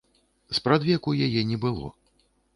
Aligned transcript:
Спрадвеку 0.59 1.13
яе 1.27 1.45
не 1.51 1.61
было. 1.69 1.93